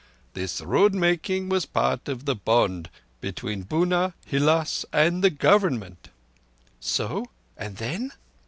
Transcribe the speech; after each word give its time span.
This 0.33 0.61
road 0.61 0.95
making 0.95 1.49
was 1.49 1.67
part 1.67 2.09
of 2.09 2.25
the 2.25 2.33
bond 2.33 2.89
between 3.19 3.65
Bunár, 3.65 4.13
Hilás, 4.27 4.83
and 4.91 5.23
the 5.23 5.29
Government." 5.29 6.09
"So? 6.79 7.27
And 7.55 7.77
then?" 7.77 8.11